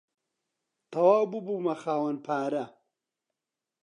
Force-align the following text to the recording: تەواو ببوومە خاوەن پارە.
تەواو 0.91 1.23
ببوومە 1.31 1.75
خاوەن 1.81 2.17
پارە. 2.25 2.65